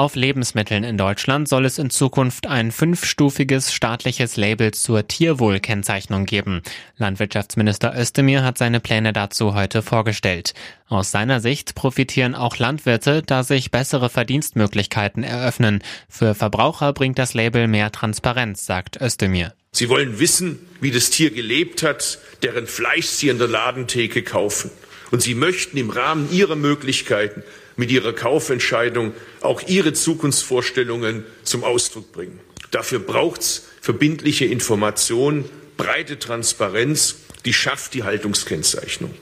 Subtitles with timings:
[0.00, 6.62] Auf Lebensmitteln in Deutschland soll es in Zukunft ein fünfstufiges staatliches Label zur Tierwohlkennzeichnung geben.
[6.96, 10.54] Landwirtschaftsminister Özdemir hat seine Pläne dazu heute vorgestellt.
[10.88, 15.82] Aus seiner Sicht profitieren auch Landwirte, da sich bessere Verdienstmöglichkeiten eröffnen.
[16.08, 19.52] Für Verbraucher bringt das Label mehr Transparenz, sagt Özdemir.
[19.72, 24.70] Sie wollen wissen, wie das Tier gelebt hat, deren Fleisch Sie in der Ladentheke kaufen.
[25.10, 27.42] Und Sie möchten im Rahmen Ihrer Möglichkeiten
[27.80, 32.38] mit Ihrer Kaufentscheidung auch Ihre Zukunftsvorstellungen zum Ausdruck bringen.
[32.70, 35.46] Dafür braucht es verbindliche Information,
[35.78, 37.16] breite Transparenz,
[37.46, 39.14] die schafft die Haltungskennzeichnung.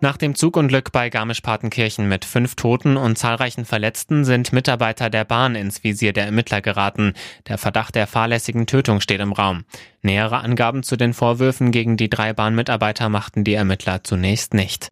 [0.00, 5.54] Nach dem Zugunglück bei Garmisch-Partenkirchen mit fünf Toten und zahlreichen Verletzten sind Mitarbeiter der Bahn
[5.54, 7.12] ins Visier der Ermittler geraten.
[7.46, 9.64] Der Verdacht der fahrlässigen Tötung steht im Raum.
[10.00, 14.88] Nähere Angaben zu den Vorwürfen gegen die drei Bahnmitarbeiter machten die Ermittler zunächst nicht.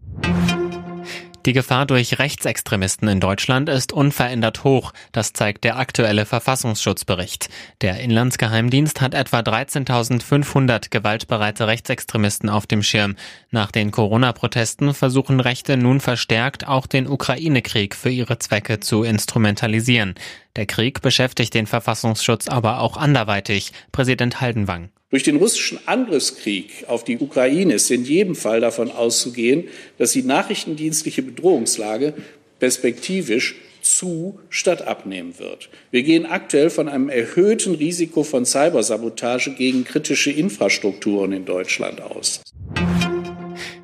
[1.46, 7.48] Die Gefahr durch Rechtsextremisten in Deutschland ist unverändert hoch, das zeigt der aktuelle Verfassungsschutzbericht.
[7.80, 13.16] Der Inlandsgeheimdienst hat etwa 13.500 gewaltbereite Rechtsextremisten auf dem Schirm.
[13.50, 20.16] Nach den Corona-Protesten versuchen Rechte nun verstärkt auch den Ukraine-Krieg für ihre Zwecke zu instrumentalisieren.
[20.56, 23.72] Der Krieg beschäftigt den Verfassungsschutz aber auch anderweitig.
[23.92, 24.90] Präsident Haldenwang.
[25.10, 30.22] Durch den russischen Angriffskrieg auf die Ukraine ist in jedem Fall davon auszugehen, dass die
[30.22, 32.14] nachrichtendienstliche Bedrohungslage
[32.60, 35.68] perspektivisch zu statt abnehmen wird.
[35.90, 42.42] Wir gehen aktuell von einem erhöhten Risiko von Cybersabotage gegen kritische Infrastrukturen in Deutschland aus.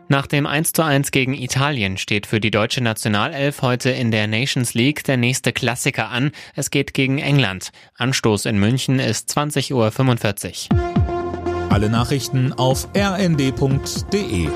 [0.09, 5.03] Nach dem 1:1 gegen Italien steht für die deutsche Nationalelf heute in der Nations League
[5.03, 6.31] der nächste Klassiker an.
[6.55, 7.73] Es geht gegen England.
[7.97, 11.71] Anstoß in München ist 20.45 Uhr.
[11.71, 14.49] Alle Nachrichten auf rnd.de